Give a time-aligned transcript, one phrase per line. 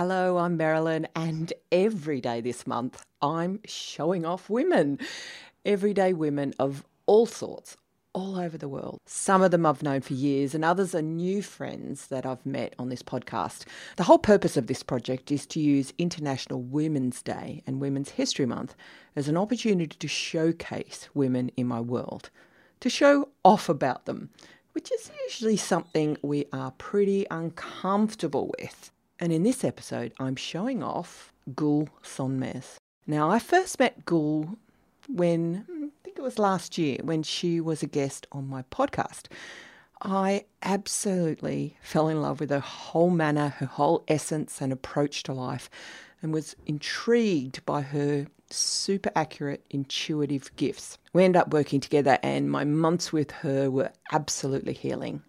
[0.00, 4.98] Hello, I'm Marilyn, and every day this month I'm showing off women.
[5.66, 7.76] Everyday women of all sorts,
[8.14, 8.98] all over the world.
[9.04, 12.74] Some of them I've known for years, and others are new friends that I've met
[12.78, 13.66] on this podcast.
[13.96, 18.46] The whole purpose of this project is to use International Women's Day and Women's History
[18.46, 18.74] Month
[19.14, 22.30] as an opportunity to showcase women in my world,
[22.80, 24.30] to show off about them,
[24.72, 28.90] which is usually something we are pretty uncomfortable with.
[29.22, 32.76] And in this episode, I'm showing off Gul Sonmez.
[33.06, 34.56] Now, I first met Gul
[35.08, 38.62] when hmm, I think it was last year when she was a guest on my
[38.70, 39.26] podcast.
[40.00, 45.34] I absolutely fell in love with her whole manner, her whole essence and approach to
[45.34, 45.68] life,
[46.22, 50.96] and was intrigued by her super accurate, intuitive gifts.
[51.12, 55.22] We ended up working together, and my months with her were absolutely healing.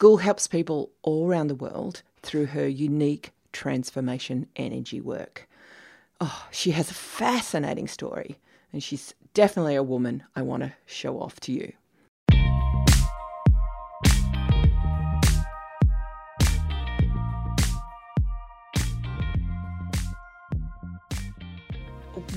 [0.00, 5.48] Gul helps people all around the world through her unique transformation energy work.
[6.20, 8.38] Oh, she has a fascinating story,
[8.72, 11.72] and she's definitely a woman I want to show off to you.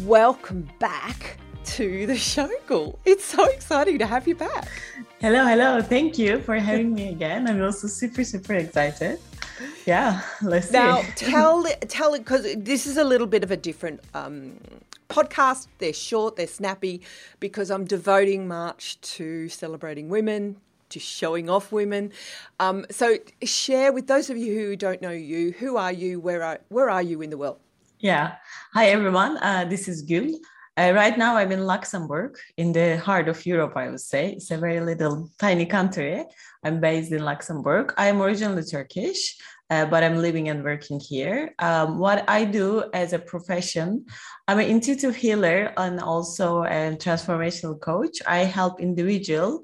[0.03, 2.99] Welcome back to the show, Gul.
[3.05, 4.69] It's so exciting to have you back.
[5.21, 5.81] Hello, hello.
[5.81, 7.47] Thank you for having me again.
[7.47, 9.19] I'm also super, super excited.
[9.85, 11.11] Yeah, let's now see.
[11.31, 14.59] tell tell it because this is a little bit of a different um,
[15.09, 15.67] podcast.
[15.79, 17.01] They're short, they're snappy,
[17.39, 20.57] because I'm devoting March to celebrating women,
[20.89, 22.11] to showing off women.
[22.59, 26.19] Um, so share with those of you who don't know you, who are you?
[26.19, 27.59] Where are where are you in the world?
[27.99, 28.35] Yeah.
[28.73, 29.37] Hi everyone.
[29.37, 30.35] Uh, this is Gül.
[30.75, 34.31] Uh, right now, I'm in Luxembourg, in the heart of Europe, I would say.
[34.31, 36.25] It's a very little tiny country.
[36.63, 37.93] I'm based in Luxembourg.
[37.95, 39.37] I'm originally Turkish,
[39.69, 41.53] uh, but I'm living and working here.
[41.59, 44.05] Um, what I do as a profession,
[44.47, 48.17] I'm an intuitive healer and also a transformational coach.
[48.25, 49.63] I help individual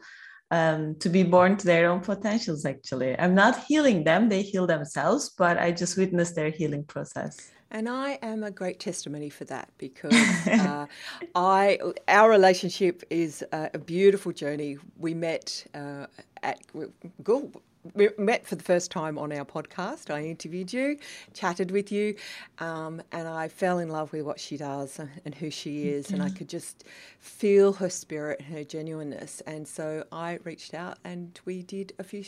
[0.52, 2.66] um, to be born to their own potentials.
[2.66, 5.30] Actually, I'm not healing them; they heal themselves.
[5.36, 7.52] But I just witness their healing process.
[7.72, 10.14] And I am a great testimony for that because
[10.48, 10.88] uh,
[11.36, 14.78] I our relationship is a, a beautiful journey.
[14.98, 16.08] We met uh,
[16.42, 16.60] at
[17.24, 17.52] Gul.
[17.94, 20.14] We met for the first time on our podcast.
[20.14, 20.98] I interviewed you,
[21.34, 22.16] chatted with you,
[22.58, 26.12] um, and I fell in love with what she does and who she is.
[26.12, 26.84] And I could just
[27.20, 29.42] feel her spirit and her genuineness.
[29.48, 32.26] And so I reached out and we did a few,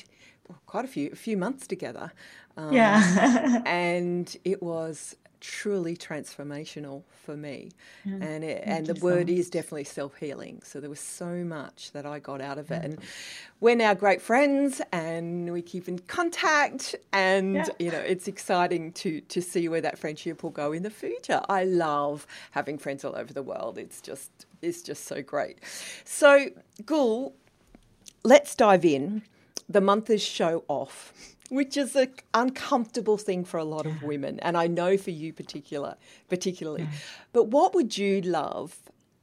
[0.48, 2.14] well, quite a few, a few months together.
[2.56, 3.62] Um, yeah.
[3.66, 7.72] and it was truly transformational for me.
[8.06, 10.62] Yeah, and it, and the word so is definitely self healing.
[10.64, 12.76] So there was so much that I got out of it.
[12.76, 12.86] Yeah.
[12.86, 13.00] And
[13.60, 17.68] we're now great friends and we keep in contact and yeah.
[17.80, 21.42] you know it's exciting to to see where that friendship will go in the future.
[21.50, 23.78] I love having friends all over the world.
[23.78, 24.30] It's just
[24.62, 25.58] it's just so great.
[26.06, 26.50] So
[26.86, 27.34] Gul,
[28.24, 29.24] let's dive in.
[29.68, 31.14] The month is show off
[31.52, 35.34] which is an uncomfortable thing for a lot of women, and I know for you
[35.34, 35.98] particular,
[36.30, 36.84] particularly.
[36.84, 36.90] Yeah.
[37.34, 38.78] But what would you love?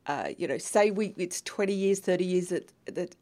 [0.07, 3.15] Uh, you know, say we it's twenty years, thirty years that that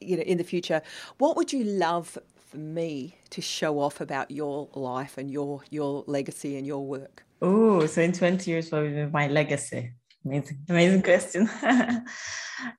[0.00, 0.82] you know in the future.
[1.18, 6.04] What would you love for me to show off about your life and your your
[6.06, 7.24] legacy and your work?
[7.42, 9.90] Oh, so in twenty years, what would be my legacy?
[10.24, 11.50] Amazing, amazing question.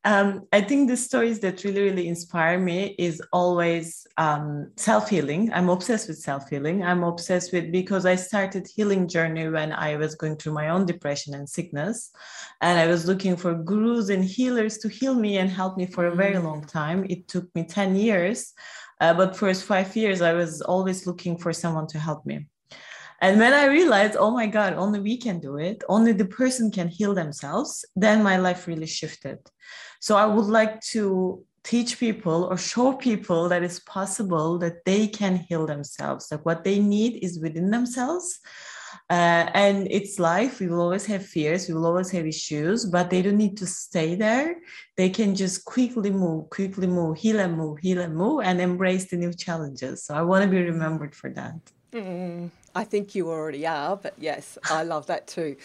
[0.03, 5.51] um, I think the stories that really, really inspire me is always um, self healing.
[5.53, 6.84] I'm obsessed with self healing.
[6.84, 10.85] I'm obsessed with because I started healing journey when I was going through my own
[10.85, 12.11] depression and sickness,
[12.61, 16.07] and I was looking for gurus and healers to heal me and help me for
[16.07, 16.72] a very long mm.
[16.72, 17.05] time.
[17.09, 18.53] It took me ten years,
[19.01, 22.47] uh, but first five years I was always looking for someone to help me.
[23.25, 26.69] And when I realized, oh my God, only we can do it, only the person
[26.69, 29.39] can heal themselves, then my life really shifted.
[29.99, 35.07] So I would like to teach people or show people that it's possible that they
[35.07, 36.27] can heal themselves.
[36.29, 38.39] Like what they need is within themselves.
[39.09, 40.59] Uh, and it's life.
[40.59, 43.66] We will always have fears, we will always have issues, but they don't need to
[43.66, 44.57] stay there.
[44.97, 49.09] They can just quickly move, quickly move, heal and move, heal and move, and embrace
[49.09, 50.05] the new challenges.
[50.05, 51.55] So I want to be remembered for that.
[51.91, 55.55] Mm, I think you already are, but yes, I love that too.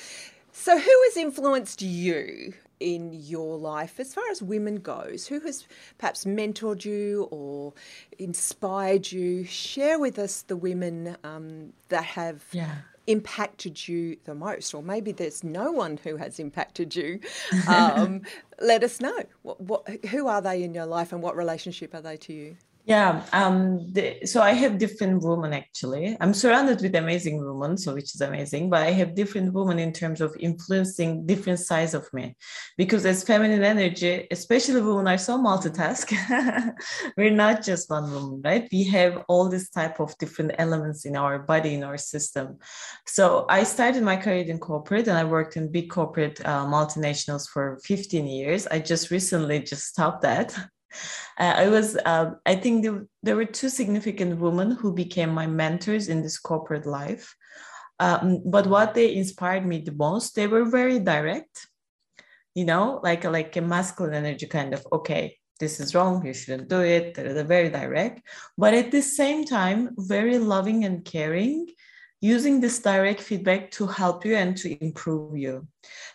[0.52, 5.26] So, who has influenced you in your life as far as women goes?
[5.26, 5.66] Who has
[5.98, 7.72] perhaps mentored you or
[8.18, 9.44] inspired you?
[9.44, 12.76] Share with us the women um, that have yeah.
[13.06, 17.20] impacted you the most, or maybe there's no one who has impacted you.
[17.68, 18.22] Um,
[18.60, 19.18] let us know.
[19.42, 22.56] What, what, who are they in your life and what relationship are they to you?
[22.84, 23.22] Yeah.
[23.32, 26.16] Um, the, so I have different women actually.
[26.20, 29.92] I'm surrounded with amazing women, so which is amazing, but I have different women in
[29.92, 32.36] terms of influencing different sides of me.
[32.78, 36.10] Because as feminine energy, especially women are so multitask.
[37.16, 38.68] We're not just one woman, right?
[38.72, 42.58] We have all this type of different elements in our body, in our system.
[43.06, 47.48] So I started my career in corporate and I worked in big corporate uh, multinationals
[47.48, 48.66] for 15 years.
[48.66, 50.56] I just recently just stopped that
[51.38, 56.08] I was, uh, I think there, there were two significant women who became my mentors
[56.08, 57.34] in this corporate life.
[57.98, 61.66] Um, but what they inspired me the most, they were very direct,
[62.54, 66.68] you know, like like a masculine energy kind of, okay, this is wrong, you shouldn't
[66.68, 67.14] do it.
[67.14, 68.22] They're very direct,
[68.56, 71.66] but at the same time, very loving and caring,
[72.22, 75.66] using this direct feedback to help you and to improve you.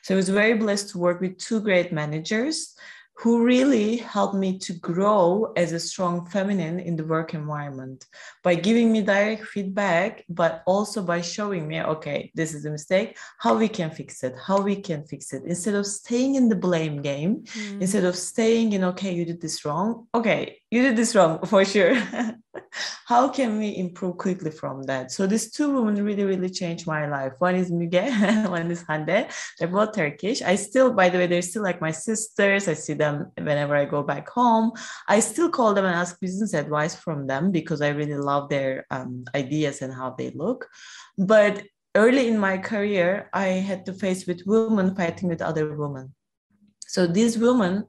[0.01, 2.75] So I was very blessed to work with two great managers
[3.17, 8.05] who really helped me to grow as a strong feminine in the work environment
[8.43, 13.17] by giving me direct feedback, but also by showing me, okay, this is a mistake,
[13.39, 15.43] how we can fix it, how we can fix it.
[15.45, 17.81] Instead of staying in the blame game, mm.
[17.81, 21.63] instead of staying in, okay, you did this wrong, okay, you did this wrong for
[21.63, 21.95] sure.
[23.05, 25.11] How can we improve quickly from that?
[25.11, 27.33] So these two women really, really changed my life.
[27.37, 29.27] One is Müge, one is Hande.
[29.59, 30.41] They're both Turkish.
[30.41, 32.67] I still, by the way, they're still like my sisters.
[32.67, 34.71] I see them whenever I go back home.
[35.07, 38.87] I still call them and ask business advice from them because I really love their
[38.89, 40.67] um, ideas and how they look.
[41.15, 41.61] But
[41.93, 46.15] early in my career, I had to face with women fighting with other women.
[46.87, 47.85] So these women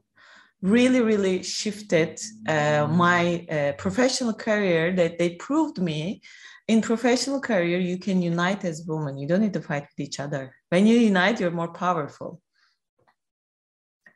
[0.61, 6.21] really really shifted uh, my uh, professional career that they proved me.
[6.67, 9.17] In professional career you can unite as women.
[9.17, 10.53] You don't need to fight with each other.
[10.69, 12.41] When you unite you're more powerful.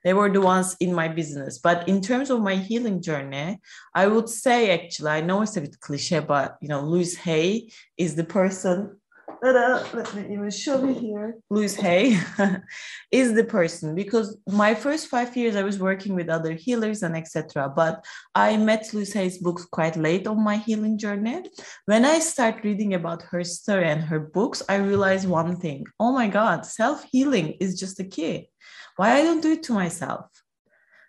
[0.03, 1.59] They were the ones in my business.
[1.59, 3.59] But in terms of my healing journey
[3.93, 7.69] i would say actually i know it's a bit cliche but you know louise hay
[7.97, 9.00] is the person
[9.41, 11.37] let me even show you here.
[11.49, 12.19] Louise Hay
[13.11, 17.17] is the person because my first five years I was working with other healers and
[17.17, 17.71] etc.
[17.75, 18.05] But
[18.35, 21.43] I met Louise Hay's books quite late on my healing journey.
[21.85, 26.11] When I start reading about her story and her books, I realized one thing: oh
[26.11, 28.49] my God, self healing is just a key.
[28.97, 30.25] Why I don't do it to myself?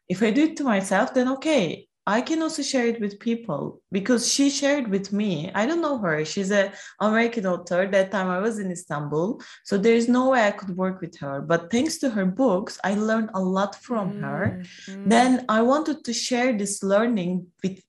[0.08, 3.80] If I do it to myself, then okay, I can also share it with people
[3.92, 5.52] because she shared with me.
[5.54, 6.24] I don't know her.
[6.24, 7.86] She's an American author.
[7.86, 9.40] That time I was in Istanbul.
[9.64, 11.40] So there's no way I could work with her.
[11.40, 14.62] But thanks to her books, I learned a lot from mm, her.
[14.88, 15.08] Mm.
[15.08, 17.80] Then I wanted to share this learning with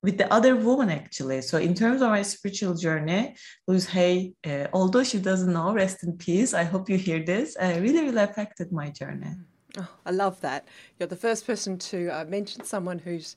[0.00, 1.42] with the other woman actually.
[1.42, 3.34] So in terms of my spiritual journey,
[3.66, 6.54] Louise Hay, uh, although she doesn't know, rest in peace.
[6.54, 7.56] I hope you hear this.
[7.60, 9.26] Uh, really, really affected my journey.
[9.26, 9.47] Mm.
[9.76, 10.66] Oh, I love that.
[10.98, 13.36] You're the first person to uh, mention someone who's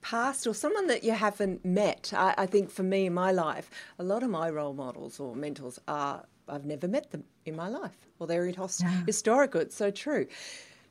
[0.00, 2.12] passed or someone that you haven't met.
[2.14, 5.36] I, I, think for me in my life, a lot of my role models or
[5.36, 9.04] mentors are I've never met them in my life, or they're yeah.
[9.06, 9.60] historical.
[9.60, 10.26] It's so true.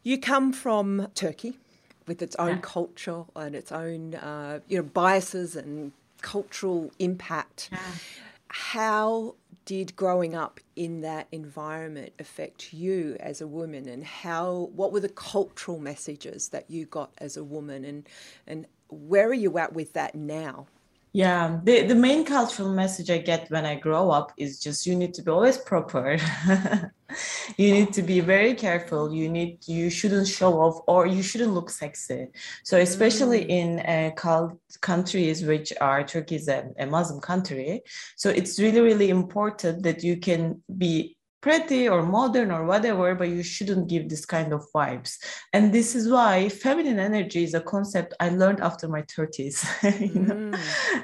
[0.03, 1.57] You come from Turkey
[2.07, 2.59] with its own yeah.
[2.61, 5.91] culture and its own uh, you know biases and
[6.21, 7.69] cultural impact.
[7.71, 7.79] Yeah.
[8.51, 13.87] How did growing up in that environment affect you as a woman?
[13.87, 17.85] And how what were the cultural messages that you got as a woman?
[17.85, 18.07] And
[18.47, 20.67] and where are you at with that now
[21.13, 24.95] yeah the, the main cultural message i get when i grow up is just you
[24.95, 26.17] need to be always proper.
[27.57, 29.13] You need to be very careful.
[29.13, 32.27] You need you shouldn't show off or you shouldn't look sexy.
[32.63, 33.49] So especially mm.
[33.49, 37.83] in uh, cult countries which are turkey is a, a muslim country.
[38.15, 43.29] So it's really really important that you can be pretty or modern or whatever, but
[43.29, 45.17] you shouldn't give this kind of vibes.
[45.53, 49.55] And this is why feminine energy is a concept I learned after my 30s.
[49.99, 50.35] you know?
[50.35, 50.57] mm.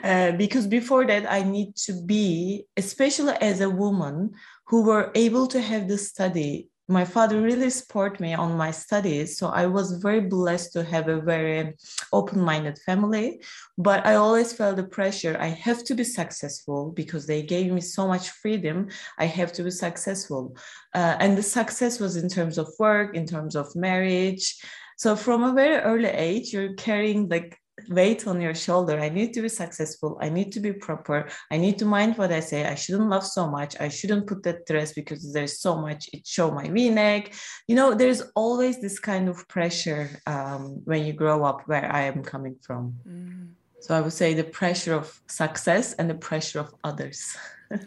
[0.03, 4.31] uh, because before that, I need to be, especially as a woman,
[4.67, 9.37] who were able to have the study my father really supported me on my studies
[9.37, 11.73] so i was very blessed to have a very
[12.13, 13.41] open-minded family.
[13.77, 17.81] But i always felt the pressure i have to be successful because they gave me
[17.81, 20.55] so much freedom i have to be successful.
[20.93, 24.55] Uh, and the success was in terms of work in terms of marriage.
[24.97, 28.99] So from a very early age you're carrying like weight on your shoulder.
[28.99, 30.17] I need to be successful.
[30.21, 31.29] I need to be proper.
[31.51, 32.65] I need to mind what I say.
[32.65, 33.75] I shouldn't love so much.
[33.79, 36.09] I shouldn't put that dress because there's so much.
[36.13, 37.33] It show my V-neck.
[37.67, 42.03] You know, there's always this kind of pressure um, when you grow up where I
[42.03, 42.95] am coming from.
[43.07, 43.49] Mm.
[43.79, 47.37] So I would say the pressure of success and the pressure of others.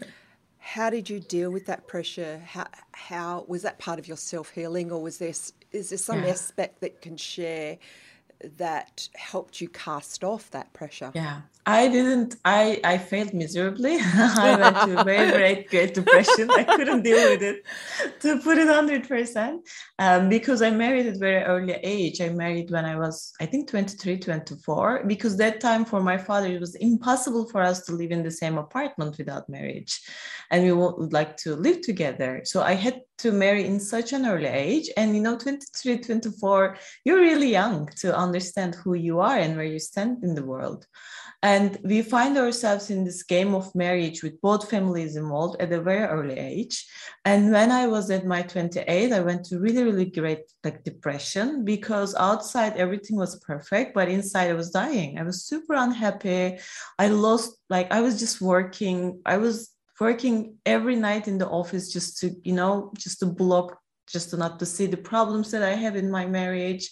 [0.57, 2.41] how did you deal with that pressure?
[2.45, 5.33] How, how was that part of your self healing, or was there
[5.71, 6.29] is there some yeah.
[6.29, 7.77] aspect that can share
[8.57, 11.11] that helped you cast off that pressure?
[11.13, 12.37] Yeah, I didn't.
[12.45, 13.97] I I failed miserably.
[13.99, 16.49] I went to very very great depression.
[16.49, 17.63] I couldn't deal with it.
[18.21, 19.61] To put it hundred um, percent,
[20.29, 22.21] because I married at very early age.
[22.21, 25.03] I married when I was I think 23, 24.
[25.05, 28.31] Because that time for my father it was impossible for us to live in the
[28.31, 30.01] same apartment without marriage,
[30.49, 32.41] and we would like to live together.
[32.45, 36.77] So I had to marry in such an early age, and you know, 23, 24,
[37.05, 40.87] you're really young to understand who you are and where you stand in the world.
[41.43, 45.81] And we find ourselves in this game of marriage with both families involved at a
[45.81, 46.75] very early age.
[47.25, 51.65] And when I was at my 28, I went to really, really great like depression
[51.65, 55.17] because outside everything was perfect, but inside I was dying.
[55.17, 56.59] I was super unhappy.
[56.99, 59.21] I lost, like, I was just working.
[59.25, 63.79] I was working every night in the office just to, you know, just to block,
[64.07, 66.91] just to not to see the problems that I have in my marriage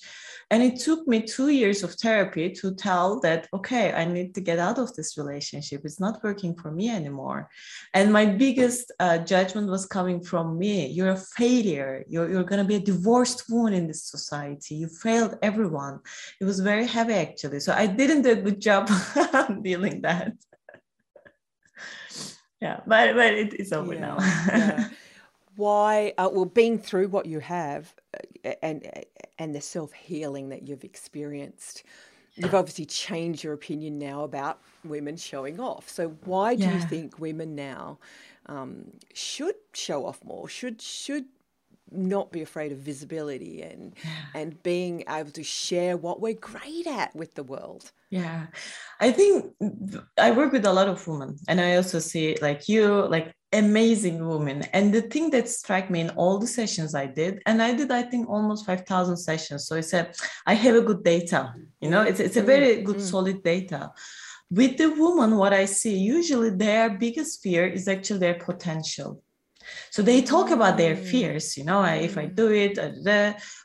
[0.52, 4.42] and it took me two years of therapy to tell that, okay, I need to
[4.42, 5.82] get out of this relationship.
[5.84, 7.50] It's not working for me anymore.
[7.94, 10.88] And my biggest uh, judgment was coming from me.
[10.88, 12.04] You're a failure.
[12.08, 14.76] You're, you're going to be a divorced woman in this society.
[14.76, 16.00] You failed everyone.
[16.42, 17.60] It was very heavy, actually.
[17.60, 18.90] So I didn't do a good job
[19.62, 20.34] dealing that.
[22.62, 24.18] yeah, but, but it is over yeah, now.
[24.20, 24.90] yeah.
[25.56, 27.94] Why, uh, well, being through what you have,
[28.62, 28.90] and
[29.38, 31.84] and the self healing that you've experienced.
[32.36, 35.90] You've obviously changed your opinion now about women showing off.
[35.90, 36.76] So why do yeah.
[36.76, 38.00] you think women now
[38.46, 40.48] um, should show off more?
[40.48, 41.26] Should should
[41.92, 44.12] not be afraid of visibility and yeah.
[44.42, 48.46] and being able to share what we're great at with the world yeah
[49.00, 49.52] i think
[50.18, 54.26] i work with a lot of women and i also see like you like amazing
[54.26, 54.64] woman.
[54.74, 57.92] And the thing that struck me in all the sessions i did and i did
[57.92, 59.68] i think almost 5000 sessions.
[59.68, 60.16] So i said
[60.46, 62.04] i have a good data you know?
[62.04, 63.02] It's, it's a very good mm.
[63.02, 63.92] solid data.
[64.52, 69.24] With the woman what i see usually their biggest fear is actually their potential.
[69.92, 71.04] So they talk about their mm.
[71.04, 72.78] fears you know if i do it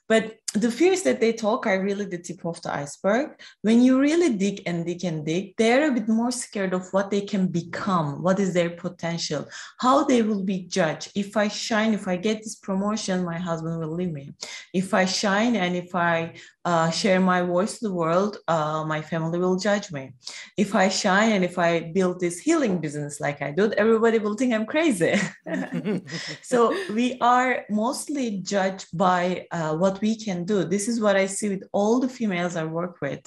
[0.09, 3.41] but the fears that they talk are really the tip of the iceberg.
[3.63, 7.11] When you really dig and dig and dig, they're a bit more scared of what
[7.11, 9.49] they can become, what is their potential,
[9.81, 11.11] how they will be judged.
[11.17, 14.35] If I shine, if I get this promotion, my husband will leave me.
[14.73, 16.35] If I shine and if I
[16.65, 20.13] uh, share my voice to the world, uh, my family will judge me.
[20.57, 24.35] If I shine and if I build this healing business like I do, everybody will
[24.35, 25.15] think I'm crazy.
[26.43, 30.65] so we are mostly judged by uh, what we can do.
[30.65, 33.21] This is what I see with all the females I work with.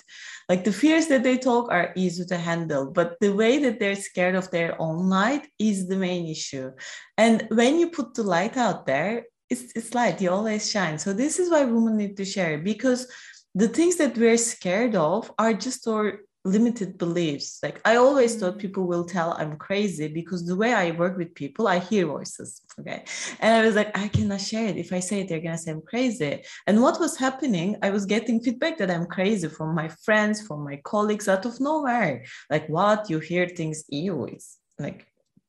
[0.50, 3.96] Like the fears that they talk are easy to handle, but the way that they're
[3.96, 6.72] scared of their own light is the main issue.
[7.18, 10.98] And when you put the light out there, it's, it's light, you always shine.
[11.00, 13.08] So this is why women need to share because
[13.56, 17.60] the things that we're scared of are just our limited beliefs.
[17.62, 18.60] Like I always thought mm.
[18.60, 22.62] people will tell I'm crazy because the way I work with people, I hear voices.
[22.80, 23.04] Okay.
[23.40, 24.78] And I was like, I cannot share it.
[24.78, 26.44] If I say it, they're gonna say I'm crazy.
[26.66, 30.64] And what was happening, I was getting feedback that I'm crazy from my friends, from
[30.64, 32.26] my colleagues out of nowhere.
[32.50, 35.08] Like, what you hear things, ew, it's like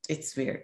[0.08, 0.62] it's weird.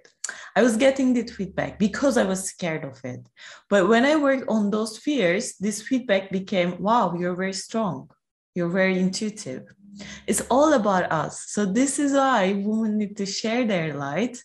[0.56, 3.28] I was getting that feedback because I was scared of it.
[3.68, 8.08] But when I worked on those fears, this feedback became, wow, you're very strong.
[8.54, 9.64] You're very intuitive
[10.26, 11.44] it's all about us.
[11.48, 14.42] So this is why women need to share their light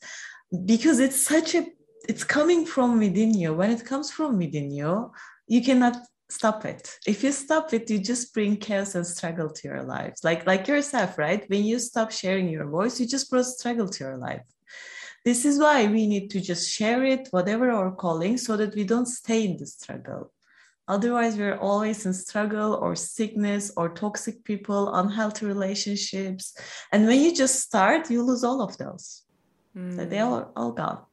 [0.65, 1.67] because it's such a
[2.07, 3.53] it's coming from within you.
[3.53, 5.11] When it comes from within you,
[5.47, 5.97] you cannot
[6.29, 6.97] stop it.
[7.05, 10.23] If you stop it, you just bring chaos and struggle to your lives.
[10.23, 11.47] Like like yourself, right?
[11.49, 14.45] When you stop sharing your voice, you just brought struggle to your life.
[15.25, 18.85] This is why we need to just share it, whatever our calling, so that we
[18.85, 20.31] don't stay in the struggle.
[20.89, 26.57] Otherwise, we're always in struggle or sickness or toxic people, unhealthy relationships.
[26.91, 29.21] And when you just start, you lose all of those.
[29.77, 29.95] Mm.
[29.95, 31.03] So they are all gone.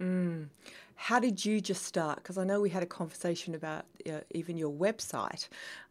[0.00, 0.48] Mm.
[0.94, 2.16] How did you just start?
[2.16, 5.48] Because I know we had a conversation about uh, even your website.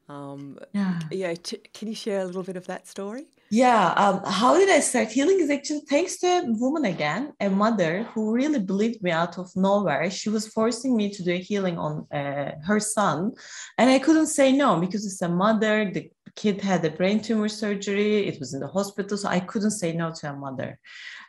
[0.09, 0.99] Um, yeah.
[1.11, 1.33] Yeah.
[1.35, 3.27] T- can you share a little bit of that story?
[3.51, 3.93] Yeah.
[3.95, 5.39] Um, how did I start healing?
[5.39, 9.49] Is actually thanks to a woman again, a mother who really believed me out of
[9.55, 10.09] nowhere.
[10.09, 13.31] She was forcing me to do a healing on uh, her son,
[13.77, 15.89] and I couldn't say no because it's a mother.
[15.91, 18.27] The kid had a brain tumor surgery.
[18.27, 20.79] It was in the hospital, so I couldn't say no to a mother.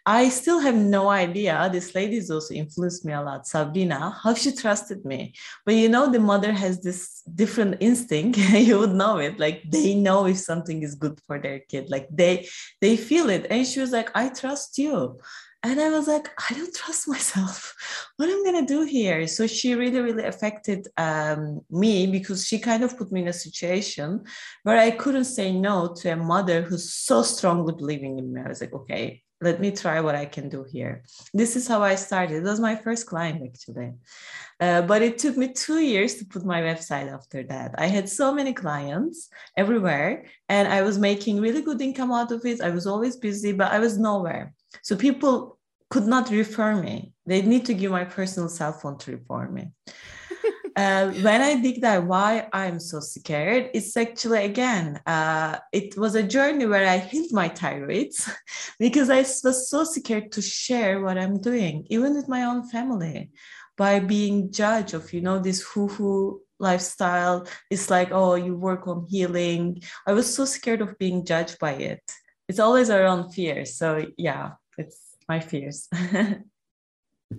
[0.07, 1.69] I still have no idea.
[1.73, 5.35] This lady's also influenced me a lot, Sabrina, how she trusted me.
[5.65, 8.39] But you know, the mother has this different instinct.
[8.53, 9.39] you would know it.
[9.39, 11.91] Like they know if something is good for their kid.
[11.91, 12.49] Like they
[12.81, 13.47] they feel it.
[13.51, 15.21] And she was like, I trust you.
[15.63, 17.75] And I was like, I don't trust myself.
[18.17, 19.27] What am I to do here?
[19.27, 23.33] So she really, really affected um, me because she kind of put me in a
[23.33, 24.25] situation
[24.63, 28.41] where I couldn't say no to a mother who's so strongly believing in me.
[28.41, 31.03] I was like, okay, let me try what I can do here.
[31.33, 32.37] This is how I started.
[32.37, 33.93] It was my first client actually.
[34.61, 37.75] Uh, but it took me two years to put my website after that.
[37.79, 42.45] I had so many clients everywhere and I was making really good income out of
[42.45, 42.61] it.
[42.61, 44.53] I was always busy, but I was nowhere.
[44.83, 47.13] So people could not refer me.
[47.25, 49.71] They need to give my personal cell phone to refer me.
[50.77, 56.15] Uh, when I dig that why I'm so scared, it's actually again, uh, it was
[56.15, 58.31] a journey where I healed my thyroids
[58.79, 63.31] because I was so scared to share what I'm doing, even with my own family,
[63.77, 67.47] by being judged of you know this who lifestyle.
[67.71, 69.83] It's like oh you work on healing.
[70.07, 72.03] I was so scared of being judged by it.
[72.49, 73.77] It's always our own fears.
[73.77, 75.89] So yeah, it's my fears.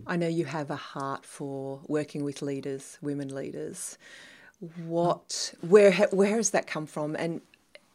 [0.08, 3.98] I know you have a heart for working with leaders, women leaders.
[4.86, 7.16] What, where, where has that come from?
[7.16, 7.42] And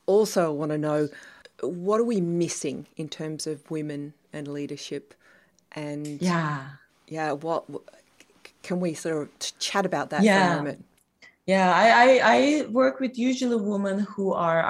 [0.06, 1.08] also, I want to know
[1.60, 5.14] what are we missing in terms of women and leadership?
[5.72, 6.66] And yeah,
[7.08, 7.64] yeah, what
[8.62, 10.48] can we sort of chat about that yeah.
[10.48, 10.84] for a moment?
[11.46, 14.64] Yeah, I, I, I, work with usually women who are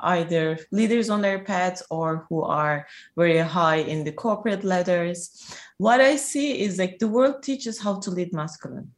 [0.00, 2.86] either leaders on their paths or who are
[3.18, 5.54] very high in the corporate ladders.
[5.76, 8.92] What I see is like the world teaches how to lead masculine.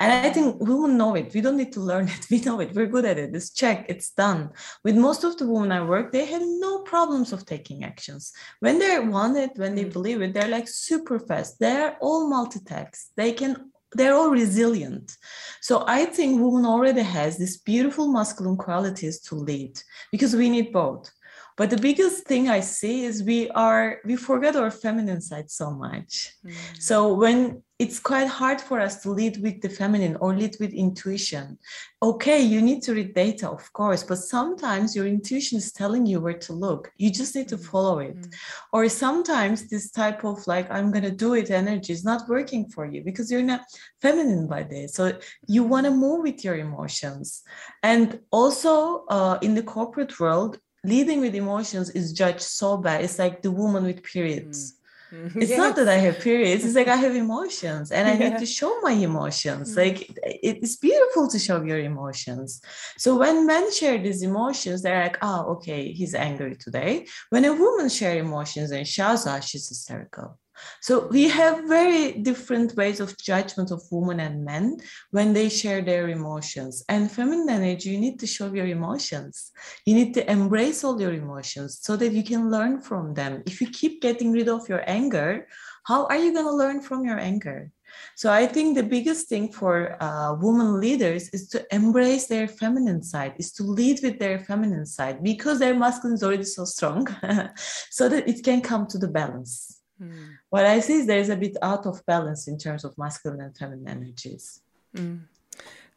[0.00, 1.34] And I think women know it.
[1.34, 2.26] We don't need to learn it.
[2.30, 2.74] We know it.
[2.74, 3.34] We're good at it.
[3.34, 3.84] It's check.
[3.90, 4.50] It's done.
[4.84, 8.32] With most of the women I work, they have no problems of taking actions.
[8.60, 9.92] When they want it, when they mm.
[9.92, 11.58] believe it, they're like super fast.
[11.60, 13.10] They're all multitask.
[13.16, 15.16] They can they're all resilient.
[15.60, 19.80] So I think woman already has these beautiful masculine qualities to lead
[20.12, 21.10] because we need both.
[21.58, 25.70] But the biggest thing I see is we are we forget our feminine side so
[25.70, 26.32] much.
[26.46, 26.52] Mm.
[26.78, 30.72] So when it's quite hard for us to lead with the feminine or lead with
[30.72, 31.56] intuition.
[32.02, 36.20] Okay, you need to read data, of course, but sometimes your intuition is telling you
[36.20, 36.90] where to look.
[36.96, 37.70] You just need to mm-hmm.
[37.70, 38.16] follow it.
[38.16, 38.30] Mm-hmm.
[38.72, 42.68] Or sometimes this type of like, I'm going to do it energy is not working
[42.68, 43.62] for you because you're not
[44.02, 44.94] feminine by this.
[44.94, 47.42] So you want to move with your emotions.
[47.84, 53.04] And also uh, in the corporate world, leading with emotions is judged so bad.
[53.04, 54.72] It's like the woman with periods.
[54.72, 54.74] Mm.
[55.36, 55.58] It's yes.
[55.58, 56.66] not that I have periods.
[56.66, 58.28] It's like I have emotions and I yeah.
[58.28, 59.70] need to show my emotions.
[59.70, 59.80] Mm-hmm.
[59.80, 62.60] Like it's beautiful to show your emotions.
[62.98, 67.06] So when men share these emotions, they're like, oh, okay, he's angry today.
[67.30, 70.38] When a woman share emotions and shouts, oh, she's hysterical.
[70.80, 74.78] So we have very different ways of judgment of women and men
[75.10, 76.84] when they share their emotions.
[76.88, 79.52] And feminine energy, you need to show your emotions.
[79.86, 83.42] You need to embrace all your emotions so that you can learn from them.
[83.46, 85.48] If you keep getting rid of your anger,
[85.84, 87.70] how are you going to learn from your anger?
[88.16, 93.02] So I think the biggest thing for uh, women leaders is to embrace their feminine
[93.02, 97.06] side, is to lead with their feminine side because their masculine is already so strong,
[97.90, 99.80] so that it can come to the balance.
[100.02, 100.38] Mm.
[100.50, 103.40] What I see is there is a bit out of balance in terms of masculine
[103.40, 104.60] and feminine energies.
[104.94, 105.22] Mm.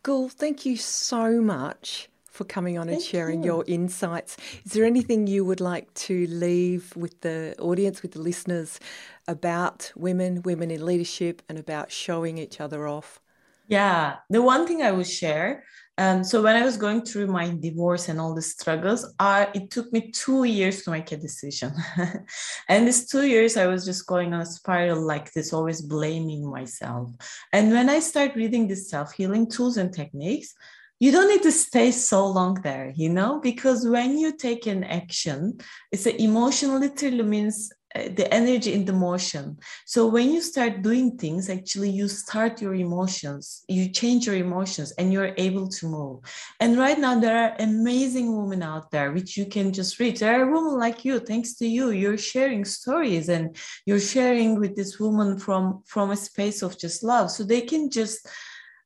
[0.04, 3.52] Gul, thank you so much for coming on and sharing you.
[3.52, 4.38] your insights.
[4.66, 8.80] Is there anything you would like to leave with the audience, with the listeners
[9.28, 13.20] about women, women in leadership, and about showing each other off?
[13.68, 15.64] Yeah, the one thing I would share
[16.02, 19.70] um, so when I was going through my divorce and all the struggles, I, it
[19.70, 21.72] took me two years to make a decision.
[22.70, 26.50] and these two years, I was just going on a spiral like this, always blaming
[26.50, 27.12] myself.
[27.54, 30.56] And when I start reading these self-healing tools and techniques,
[31.00, 34.84] you don't need to stay so long there, you know, because when you take an
[34.84, 35.60] action,
[35.92, 39.58] it's an emotion literally means Uh, the energy in the motion.
[39.86, 44.94] So when you start doing things, actually you start your emotions, you change your emotions
[44.98, 46.20] and you're able to move.
[46.62, 50.20] And right now there are amazing women out there which you can just reach.
[50.20, 54.74] There are women like you, thanks to you, you're sharing stories and you're sharing with
[54.78, 57.30] this woman from from a space of just love.
[57.30, 58.26] So they can just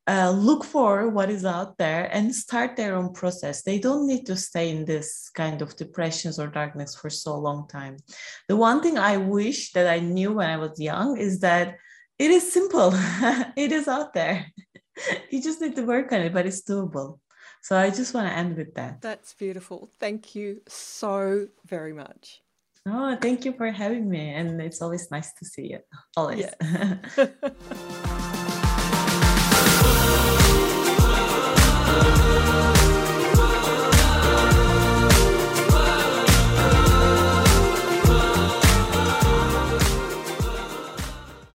[0.07, 3.63] uh, look for what is out there and start their own process.
[3.63, 7.67] They don't need to stay in this kind of depressions or darkness for so long
[7.67, 7.97] time.
[8.47, 11.77] The one thing I wish that I knew when I was young is that
[12.19, 12.91] it is simple.
[13.55, 14.45] it is out there.
[15.31, 17.19] you just need to work on it, but it's doable.
[17.63, 19.01] So I just want to end with that.
[19.01, 19.89] That's beautiful.
[19.99, 22.41] Thank you so very much.
[22.87, 24.29] Oh, thank you for having me.
[24.29, 25.79] And it's always nice to see you.
[26.15, 26.45] Always.
[26.45, 28.05] Yeah.
[29.57, 29.61] Oh,
[30.99, 31.55] oh,
[31.89, 32.74] oh, oh,